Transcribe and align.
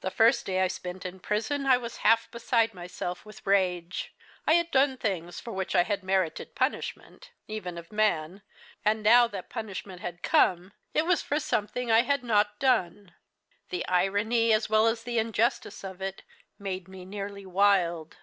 "The 0.00 0.10
first 0.10 0.46
day 0.46 0.62
I 0.62 0.66
spent 0.66 1.04
in 1.04 1.20
prison 1.20 1.66
I 1.66 1.76
was 1.76 1.98
half 1.98 2.30
beside 2.30 2.72
myself 2.72 3.26
with 3.26 3.46
rage. 3.46 4.14
I 4.46 4.54
had 4.54 4.70
done 4.70 4.96
things 4.96 5.40
for 5.40 5.52
which 5.52 5.74
I 5.74 5.82
had 5.82 6.02
merited 6.02 6.54
punishment, 6.54 7.32
even 7.48 7.76
of 7.76 7.92
man, 7.92 8.40
and 8.82 9.02
now 9.02 9.26
that 9.26 9.50
punishment 9.50 10.00
had 10.00 10.22
come, 10.22 10.72
it 10.94 11.04
was 11.04 11.20
for 11.20 11.38
something 11.38 11.90
I 11.90 12.00
had 12.00 12.24
not 12.24 12.58
done. 12.58 13.14
The 13.68 13.86
irony, 13.86 14.54
as 14.54 14.70
well 14.70 14.86
as 14.86 15.02
the 15.02 15.18
injustice 15.18 15.84
of 15.84 16.00
it, 16.00 16.22
made 16.58 16.88
me 16.88 17.04
nearly 17.04 17.44
wild. 17.44 18.16